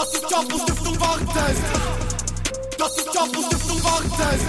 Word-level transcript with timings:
Das 0.00 0.14
ist 0.14 0.30
Jump 0.30 0.54
und 0.54 0.62
Stiftung 0.62 0.98
Warentest. 0.98 1.62
Das 2.78 2.96
ist 2.96 3.14
Jump 3.14 3.36
und 3.36 3.44
Stiftung 3.44 3.84
Warentest. 3.84 4.46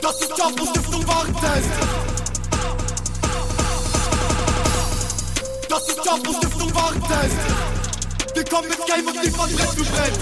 Das 0.00 0.18
ist 0.18 0.38
Jump 0.38 0.60
und 0.62 0.68
Stiftung 0.70 1.06
Warentest. 1.06 1.68
Das 5.68 5.88
ist 5.88 6.00
Jump 6.06 6.26
und 6.26 6.36
Stiftung 6.36 6.74
Warentest. 6.74 7.36
Wir 8.34 8.44
kommen 8.46 8.68
mit 8.68 8.86
Game 8.86 9.06
und 9.06 9.22
liefern 9.22 9.50
Brett 9.54 9.68
für 9.68 9.84
Brett. 9.84 10.18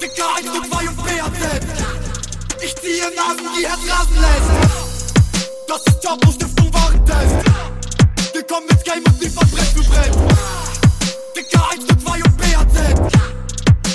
Dicker 0.00 0.36
1 0.36 0.48
und 0.48 0.72
2 0.72 0.88
und 0.88 0.96
BAZ. 0.96 1.66
Ich 2.62 2.74
ziehe 2.76 3.04
Nasen, 3.14 3.48
die 3.58 3.66
Herz 3.66 3.80
rasen 3.86 4.16
lässt. 4.16 4.50
Das 5.68 5.82
ist 5.88 6.02
Jump 6.02 6.26
und 6.26 6.34
Stiftung 6.36 6.72
Warentest. 6.72 7.36
Wir 8.32 8.42
kommen 8.44 8.66
mit 8.66 8.82
Game 8.82 9.04
und 9.04 9.20
liefern 9.20 9.50
Brett 9.50 9.66
für 9.66 9.84
Brett. 9.90 10.16
Dicker 11.36 11.70
1 11.70 11.84
und 11.84 12.00
2 12.00 12.23
sind. 12.74 13.00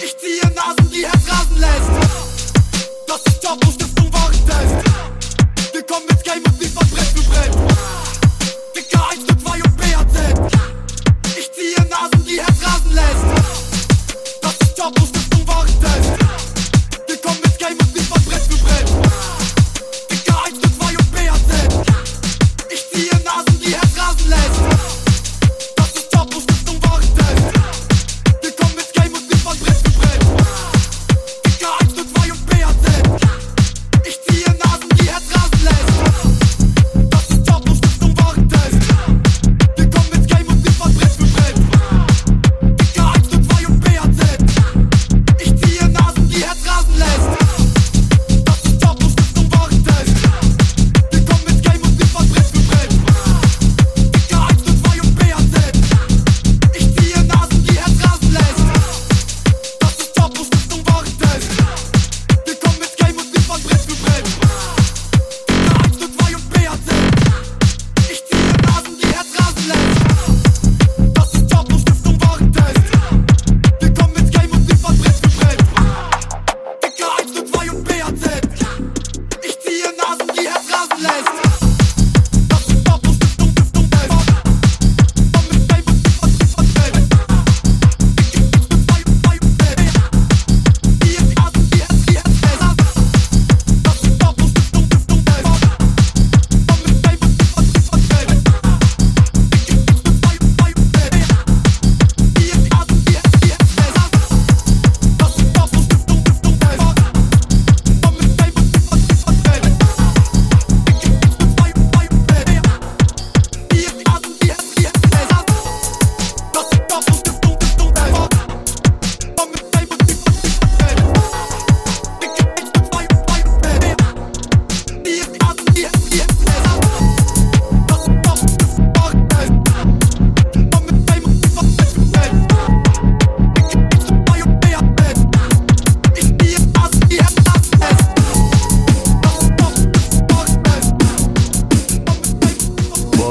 Ich 0.03 0.15
ziehe 0.17 0.47
Nasen, 0.55 0.89
die 0.91 1.05
Herz 1.05 1.23
rasen 1.27 1.57
lässt. 1.59 1.91
Das 3.07 3.21
ist 3.27 3.43
Job 3.43 3.59
und 3.65 3.73
Stiftung 3.73 4.11
Warentest. 4.13 4.75
Wir 5.73 5.83
kommen 5.83 6.05
mit 6.09 6.23
Game 6.23 6.43
und 6.45 6.59
nicht 6.59 6.73
von 6.73 6.87
Brett 6.89 7.07
für 7.07 7.23
Brett. 7.29 7.53
Dicker 8.75 9.09
1, 9.09 9.25
2 9.43 9.63
und 9.63 9.77
BAZ. 9.77 10.53
Ich 11.37 11.51
ziehe 11.51 11.87
Nasen, 11.89 12.25
die 12.25 12.39
Herz 12.39 12.57
rasen 12.63 12.93
lässt. 12.93 13.38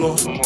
more. 0.00 0.39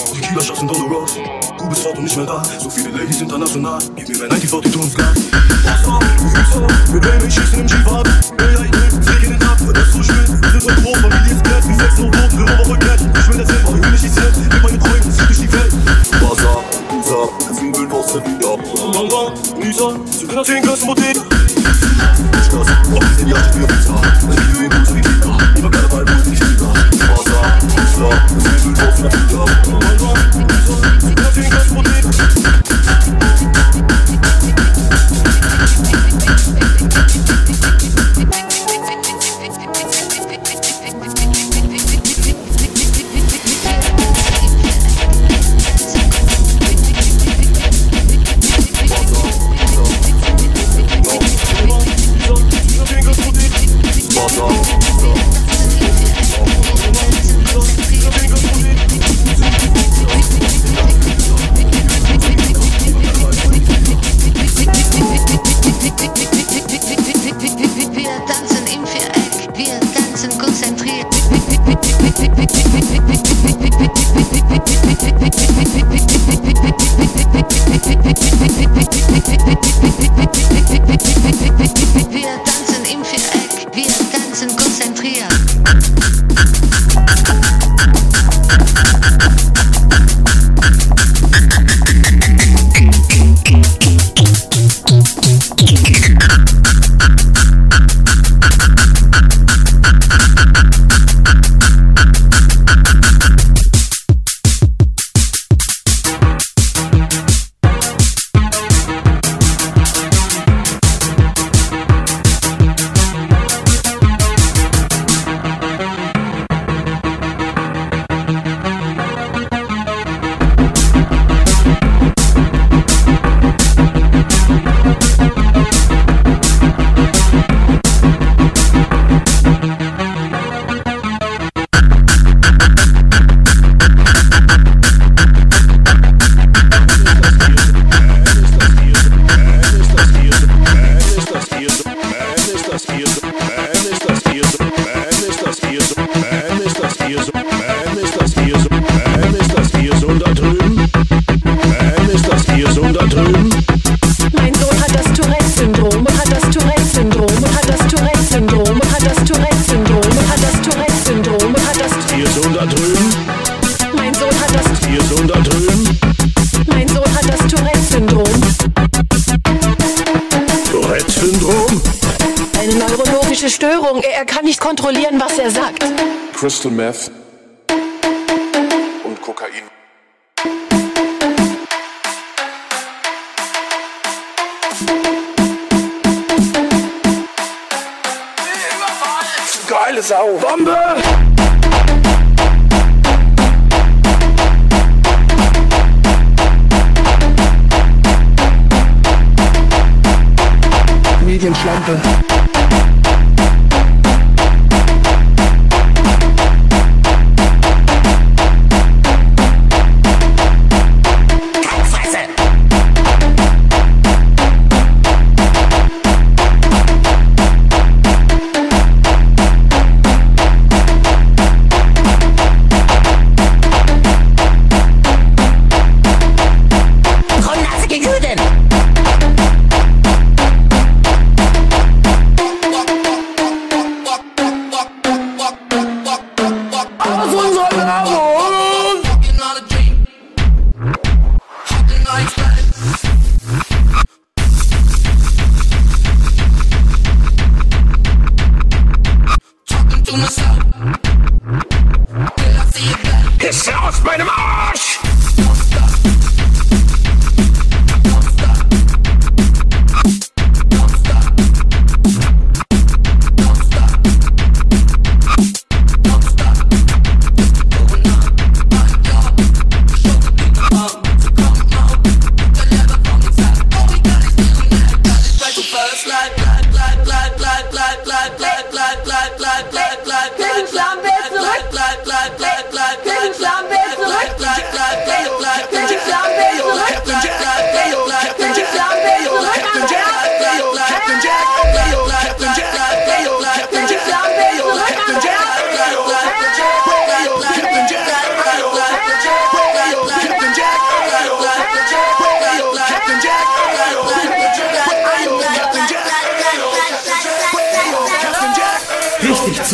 and 176.64 176.76
meth. 176.76 177.23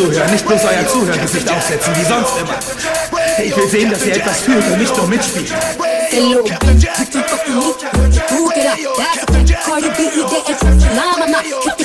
Zuhören, 0.00 0.30
nicht 0.30 0.46
bloß 0.46 0.62
euer 0.64 0.88
Zuhörgesicht 0.88 1.50
aufsetzen, 1.50 1.94
wie 1.94 2.04
sonst 2.04 2.32
immer. 2.40 2.58
Ich 3.44 3.54
will 3.54 3.68
sehen, 3.68 3.90
dass 3.90 4.06
ihr 4.06 4.16
etwas 4.16 4.40
fühlt 4.40 4.66
und 4.66 4.78
nicht 4.78 4.96
nur 4.96 5.06
mitspielt. 5.06 5.52
Hello, 6.08 6.38
you 6.38 6.42
too 6.42 7.20
fucking 7.28 7.56
weak. 7.56 7.76
Who 8.30 8.48
get 8.48 8.66
up? 8.66 8.78
That's 8.96 9.50
a 9.50 9.56
quite 9.62 9.84
a 9.84 9.90
bit 9.90 10.14
you 10.16 10.24
get. 10.26 10.62
Nah, 10.94 11.18
nah, 11.18 11.26
nah. 11.26 11.79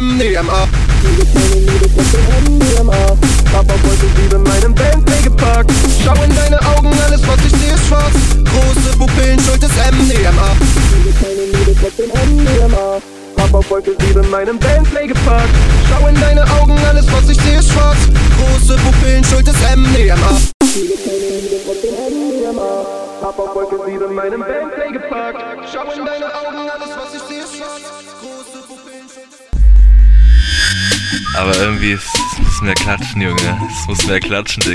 them. 0.00 0.18
They 0.18 0.37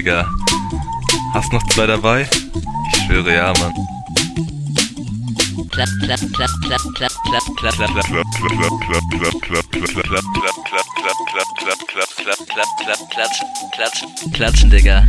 Digga. 0.04 0.30
Hast 1.34 1.54
noch 1.54 1.66
zwei 1.70 1.88
dabei? 1.88 2.28
Ich 2.28 3.04
schwöre 3.06 3.34
ja, 3.34 3.54
Mann. 3.54 3.74
Klatschen, 14.34 14.70
Digga. 14.70 15.06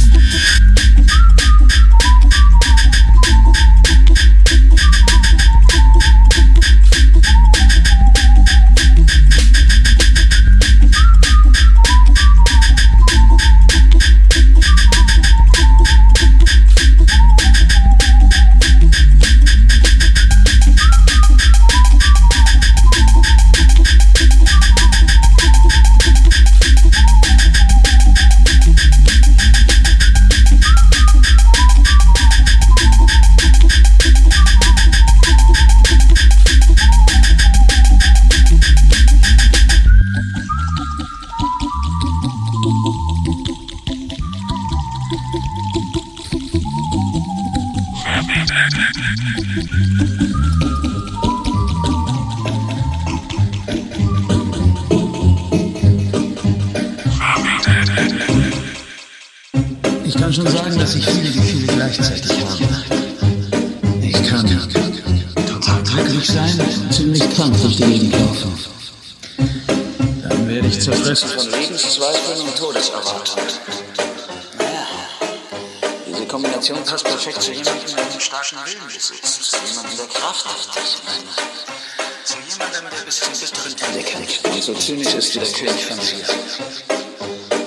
Ich 48.64 48.70
kann 60.14 60.32
schon 60.32 60.46
sagen, 60.46 60.78
dass 60.78 60.94
ich 60.94 61.04
viele 61.04 61.30
Gefühle 61.30 61.66
gleichzeitig 61.74 62.32
habe. 62.32 62.64
Ich 64.00 64.22
kann 64.28 64.46
total 65.46 65.82
glücklich 65.82 66.26
sein, 66.26 66.58
und 66.58 66.94
ziemlich 66.94 67.28
krank 67.34 67.54
durch 67.60 67.76
die 67.76 67.84
Gegend 67.84 68.12
laufen. 68.14 68.52
Dann 70.26 70.48
werde 70.48 70.68
ich 70.68 70.80
zerfressen 70.80 71.28
von 71.28 71.50
Lebenszweifeln 71.50 72.40
und 72.40 72.56
Todeserwartung. 72.56 73.42
Information 76.64 76.90
passt 76.90 77.04
perfekt 77.04 77.42
zu 77.42 77.52
jemandem, 77.52 77.94
der 77.94 78.06
einen 78.06 78.20
starken 78.20 78.56
Willen 78.64 78.86
besitzt, 78.86 79.42
zu 79.42 79.56
jemandem, 79.66 79.98
der 79.98 80.06
krafthaft 80.06 80.76
ist. 80.76 81.02
Nein, 81.04 81.22
zu 82.24 82.38
jemandem, 82.48 82.84
der 82.90 83.04
bis 83.04 83.20
zum 83.20 83.32
bitteren 83.34 83.74
Ende 83.86 84.02
kämpft. 84.02 84.48
Und 84.48 84.62
so 84.62 84.72
zynisch 84.72 85.12
ist 85.12 85.34
wie 85.34 85.40
der 85.40 85.52
König 85.52 85.84
von 85.84 85.98
mir. 85.98 86.24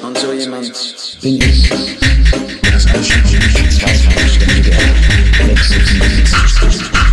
Und 0.02 0.18
so 0.18 0.34
jemand 0.34 0.74
bin 1.22 1.42
ich. 1.42 1.70
Das 2.72 2.88
Anschluss, 2.88 3.78
Zweifel, 3.78 4.30
Ständige, 4.30 4.72
Wechsel, 5.46 7.07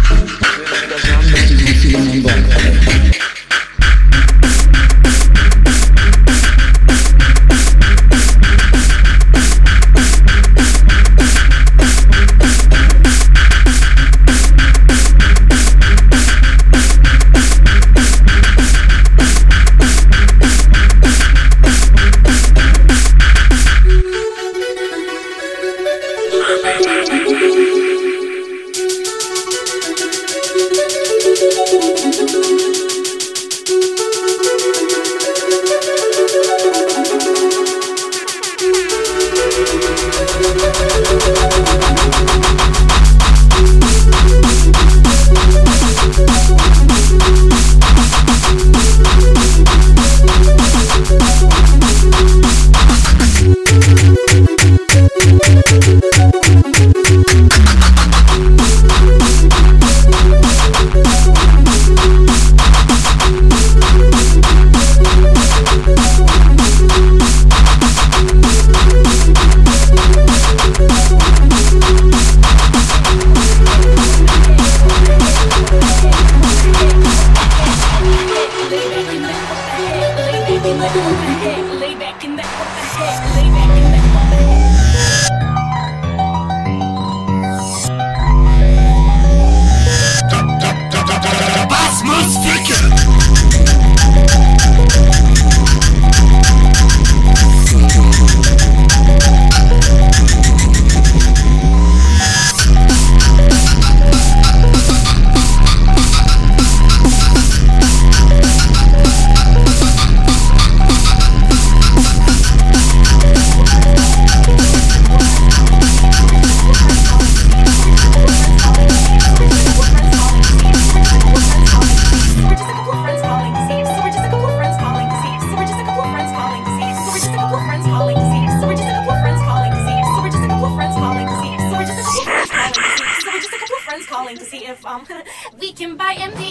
we 135.61 135.73
can 135.73 135.97
buy 135.97 136.15
MD 136.15 136.44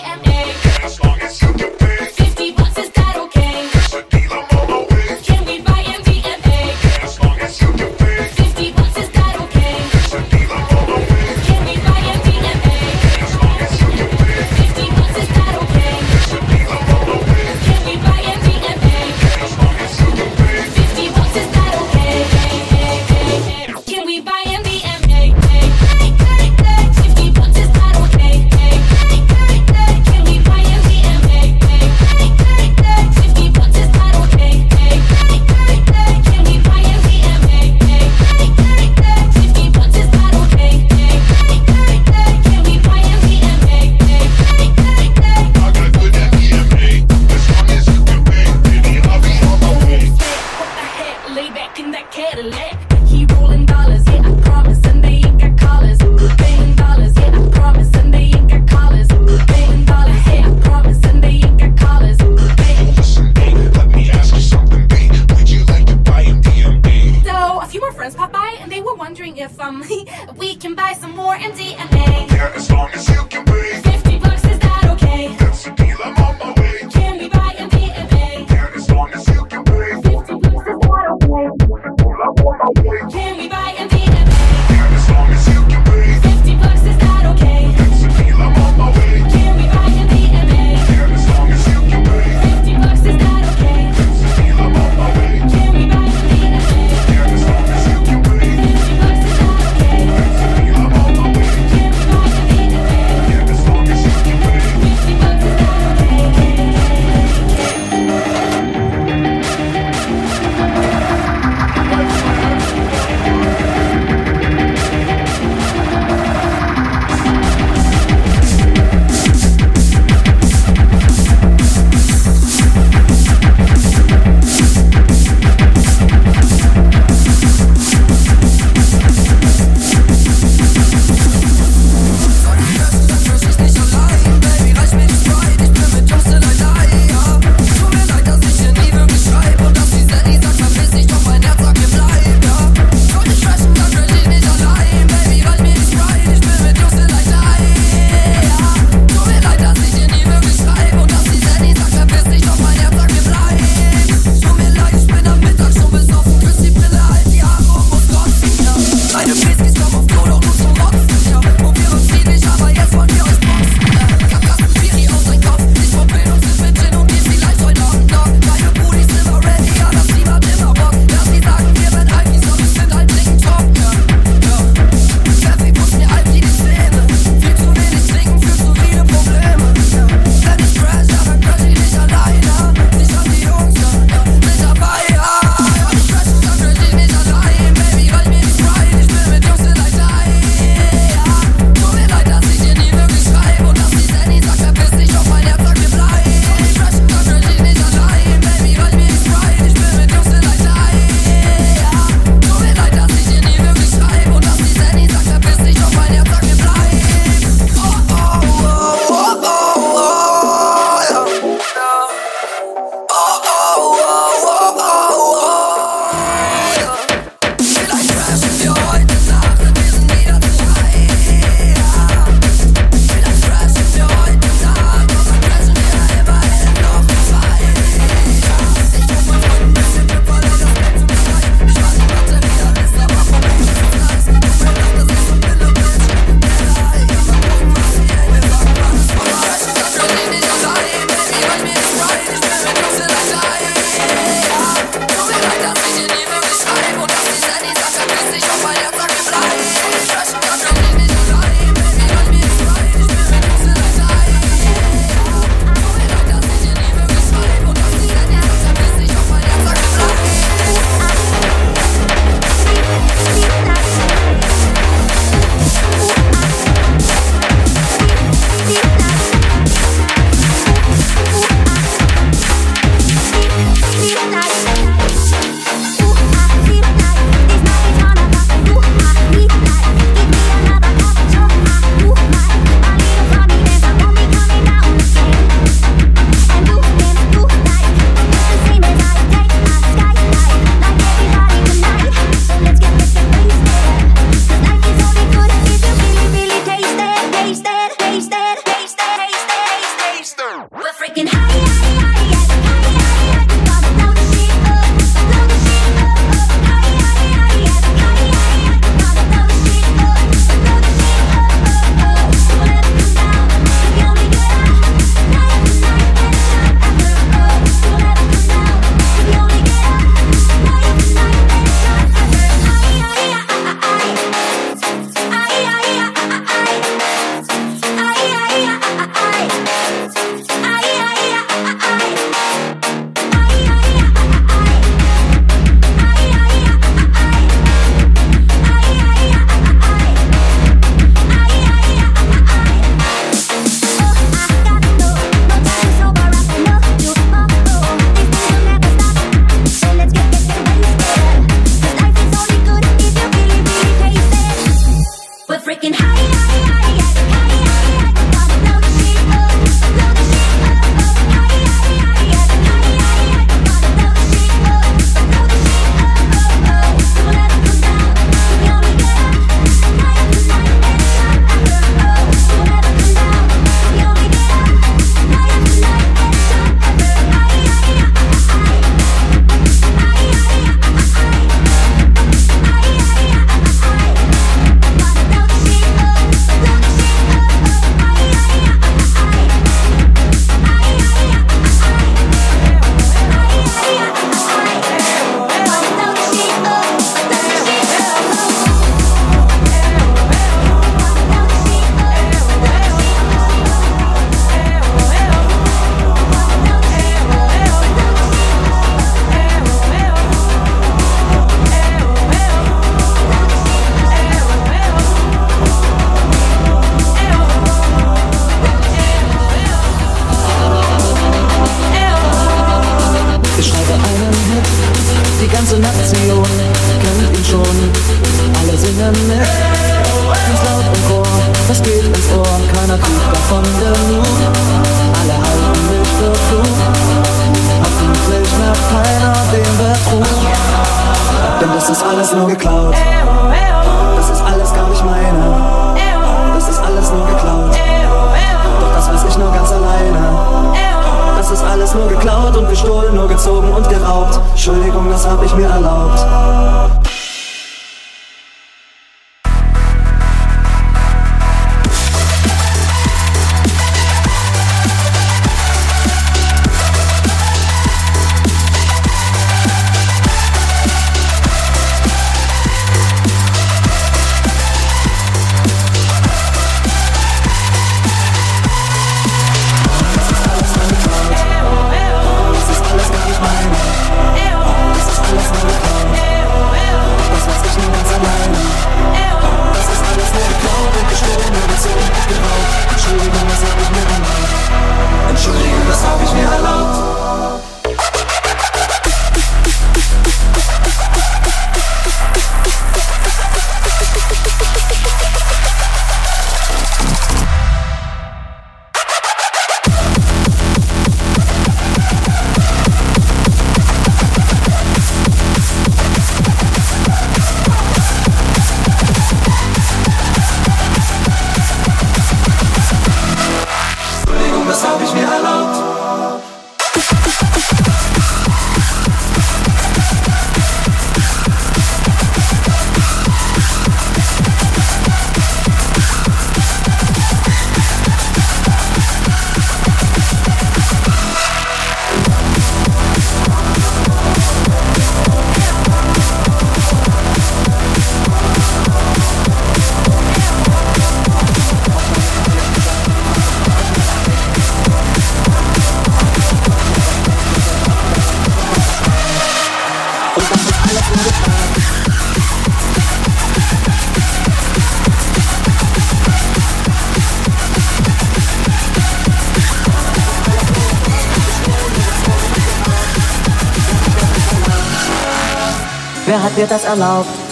that's 576.65 576.85
allowed. 576.85 577.42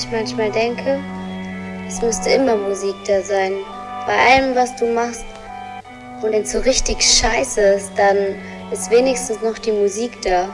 Ich 0.00 0.10
manchmal 0.10 0.50
denke? 0.50 0.98
Es 1.86 2.00
müsste 2.00 2.30
immer 2.30 2.56
Musik 2.56 2.94
da 3.06 3.20
sein. 3.20 3.52
Bei 4.06 4.16
allem, 4.16 4.54
was 4.54 4.74
du 4.76 4.86
machst. 4.86 5.26
Und 6.22 6.32
wenn 6.32 6.42
es 6.42 6.52
so 6.52 6.60
richtig 6.60 7.02
scheiße 7.02 7.60
ist, 7.60 7.90
dann 7.96 8.16
ist 8.72 8.90
wenigstens 8.90 9.42
noch 9.42 9.58
die 9.58 9.72
Musik 9.72 10.22
da. 10.22 10.48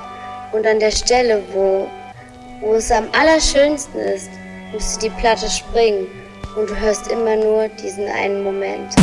Und 0.52 0.66
an 0.66 0.80
der 0.80 0.90
Stelle, 0.90 1.44
wo, 1.52 1.86
wo 2.60 2.74
es 2.74 2.90
am 2.90 3.06
allerschönsten 3.12 4.00
ist, 4.00 4.30
musst 4.72 4.96
du 4.96 5.08
die 5.08 5.14
Platte 5.14 5.48
springen. 5.48 6.08
Und 6.56 6.68
du 6.68 6.76
hörst 6.80 7.06
immer 7.06 7.36
nur 7.36 7.68
diesen 7.68 8.08
einen 8.08 8.42
Moment. 8.42 8.95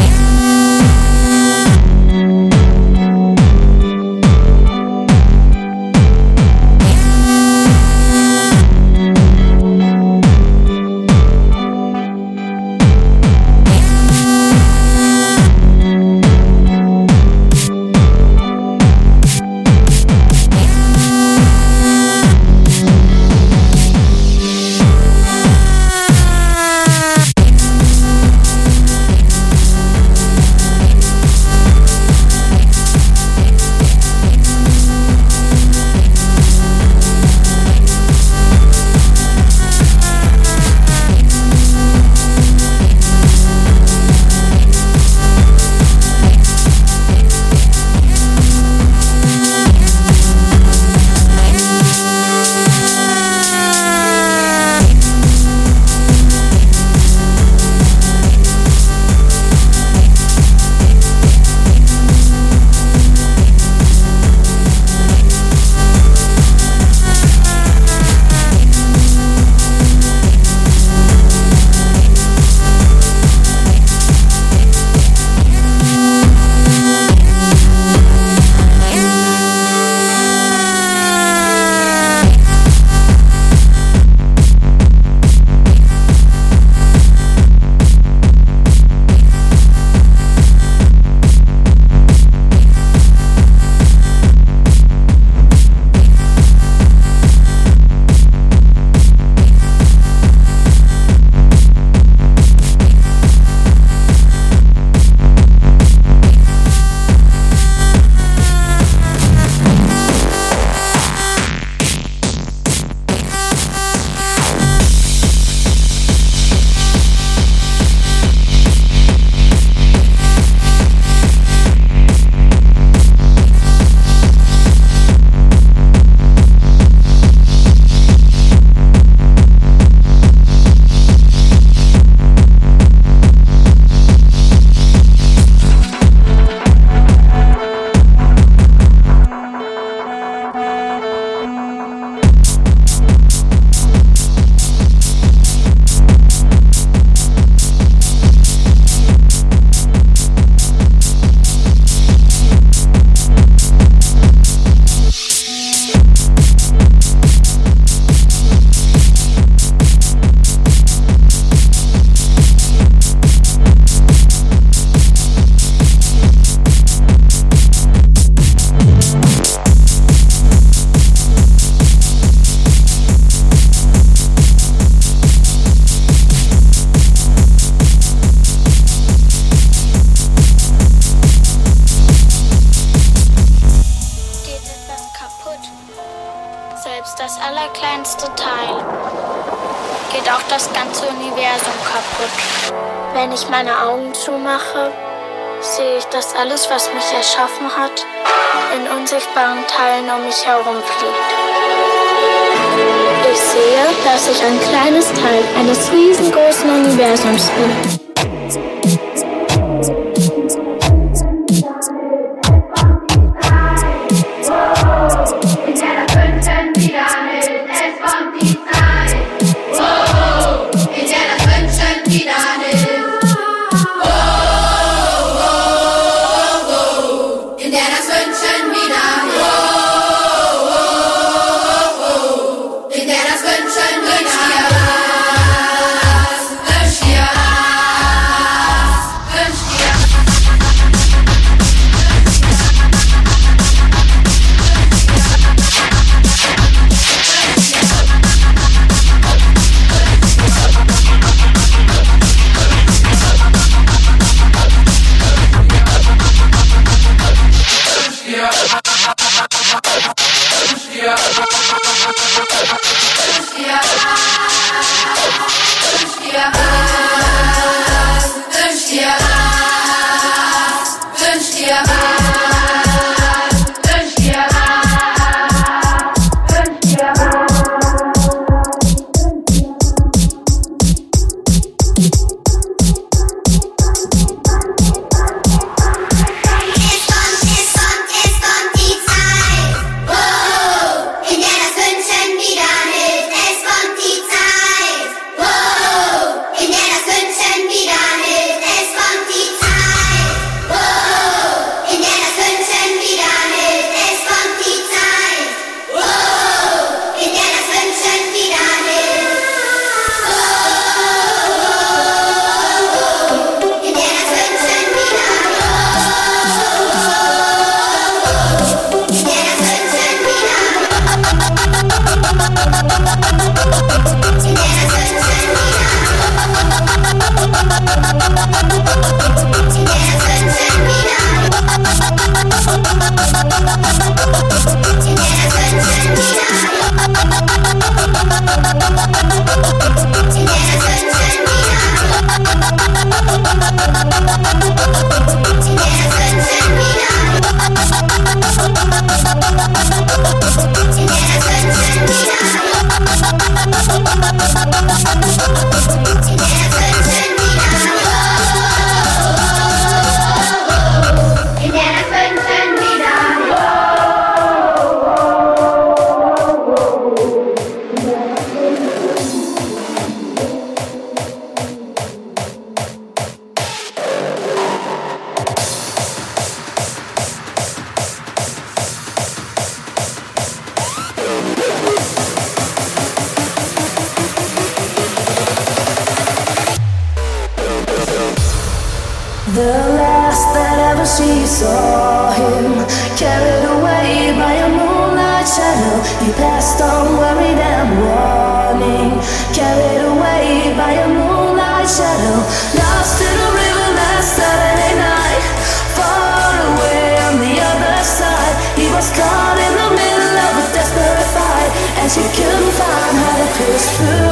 crystal 413.56 414.23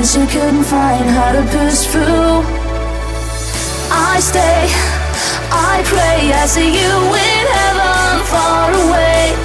and 0.00 0.08
she 0.08 0.26
couldn't 0.32 0.64
find 0.64 1.04
how 1.10 1.30
to 1.30 1.42
push 1.52 1.84
through. 1.92 2.40
I 3.92 4.16
stay, 4.18 4.64
I 5.52 5.82
pray, 5.84 6.32
I 6.32 6.46
see 6.46 6.72
you 6.80 6.94
in 7.28 7.46
heaven 7.58 8.24
far 8.32 8.70
away. 8.84 9.36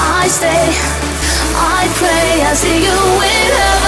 I 0.00 0.26
stay, 0.28 0.72
I 1.52 1.84
pray, 2.00 2.42
I 2.50 2.54
see 2.54 2.78
you 2.86 2.98
in 3.36 3.52
heaven 3.60 3.87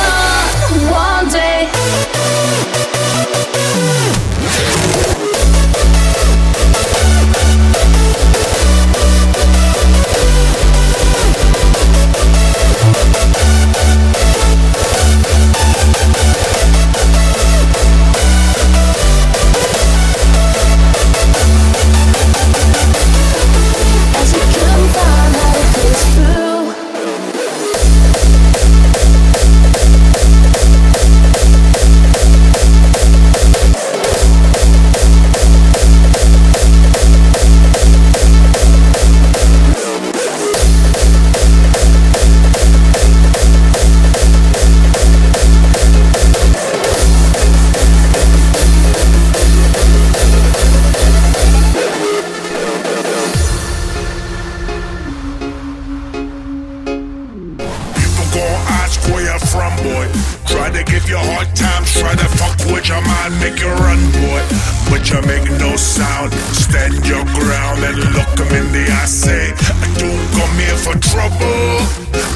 Say, 69.10 69.50
I 69.50 69.86
don't 69.98 70.26
come 70.38 70.54
here 70.54 70.78
for 70.78 70.94
trouble. 71.02 71.82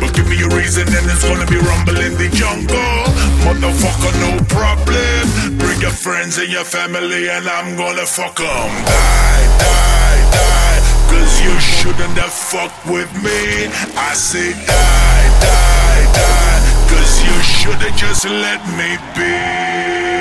But 0.03 0.13
give 0.13 0.27
me 0.29 0.43
a 0.43 0.49
reason, 0.59 0.83
and 0.89 1.07
it's 1.07 1.23
gonna 1.23 1.47
be 1.47 1.57
rumble 1.57 1.97
in 2.03 2.19
the 2.19 2.29
jungle. 2.35 2.99
Motherfucker, 3.47 4.11
no 4.19 4.43
problem. 4.51 5.57
Bring 5.57 5.81
your 5.81 5.95
friends 5.95 6.37
and 6.37 6.51
your 6.51 6.65
family, 6.65 7.31
and 7.31 7.47
I'm 7.47 7.77
gonna 7.77 8.05
fuck 8.05 8.41
'em. 8.41 8.71
Die, 8.91 9.47
die, 9.63 10.21
die. 10.35 10.81
Cause 11.15 11.35
you 11.47 11.55
shouldn't 11.61 12.19
have 12.19 12.35
fucked 12.35 12.85
with 12.87 13.11
me. 13.23 13.71
I 13.97 14.13
say 14.15 14.53
die, 14.67 15.27
die, 15.47 16.05
die. 16.11 16.61
Cause 16.91 17.23
you 17.23 17.37
should've 17.55 17.95
just 17.95 18.25
let 18.25 18.61
me 18.77 18.99
be. 19.15 20.14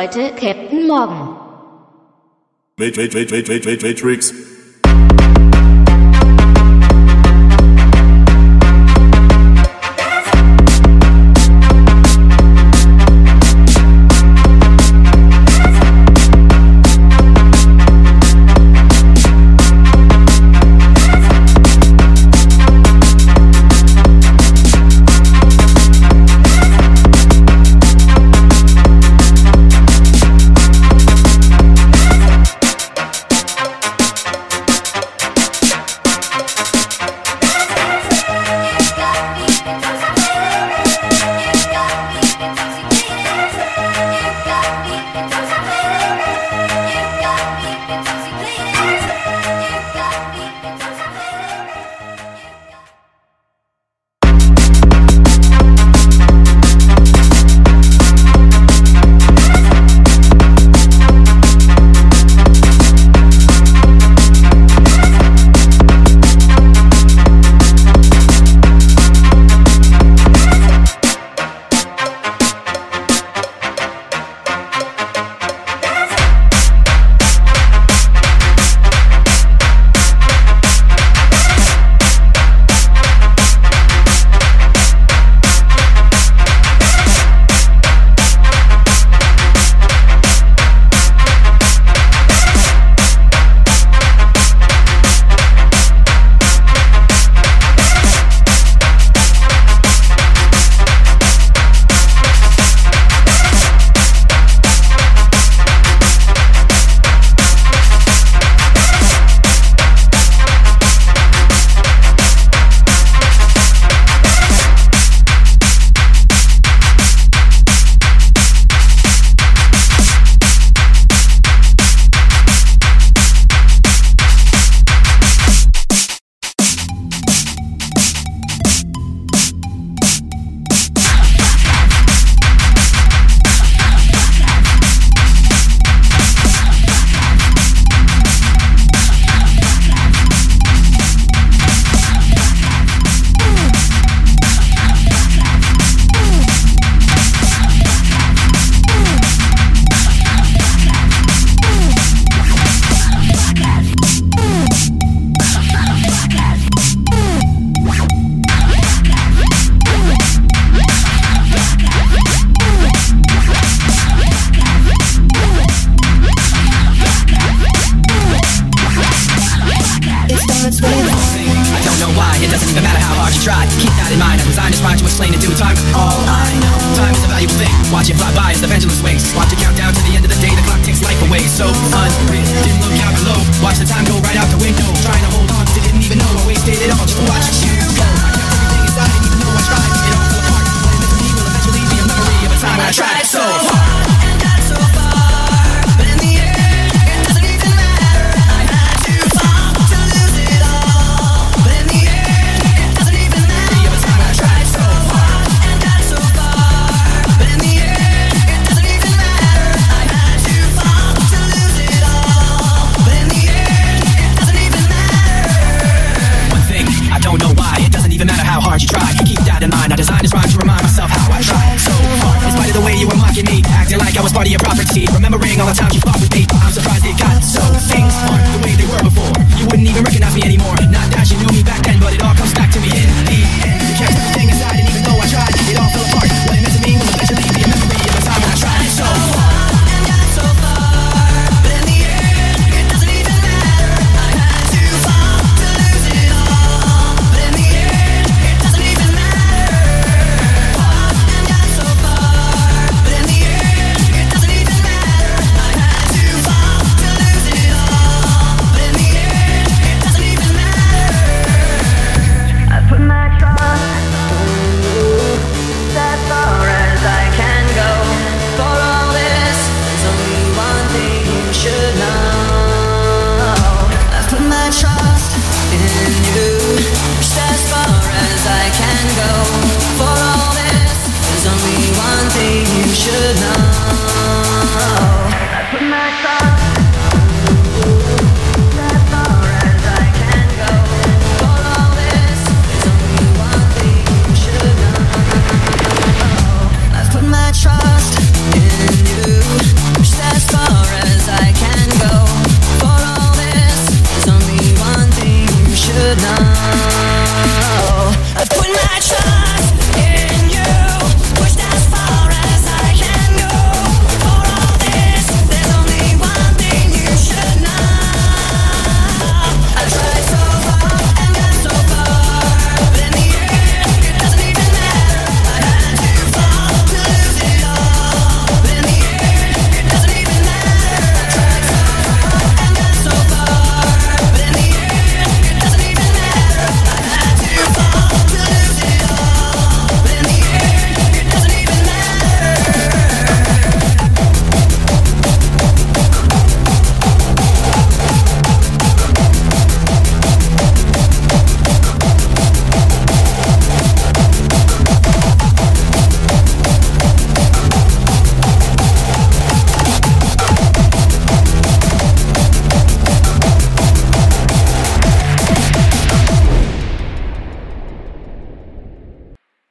Heute 0.00 0.32
Captain 0.34 0.86
Morgan. 0.86 1.36
Mat- 2.78 2.96
Mat- 2.96 3.12
Mat- 3.12 3.30
Mat- 3.30 3.48
Mat- 3.48 3.66
Mat- 3.66 3.82
Matrix. 3.82 4.32